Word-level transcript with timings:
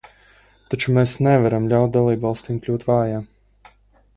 Taču 0.73 0.95
mēs 0.95 1.13
nevaram 1.27 1.67
ļaut 1.73 1.93
dalībvalstīm 1.99 2.59
kļūt 2.65 2.87
vājām. 2.89 3.29